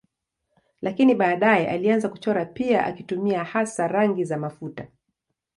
Lakini 0.81 1.15
baadaye 1.15 1.67
alianza 1.69 2.09
kuchora 2.09 2.45
pia 2.45 2.85
akitumia 2.85 3.43
hasa 3.43 3.87
rangi 3.87 4.23
za 4.23 4.37
mafuta. 4.37 4.87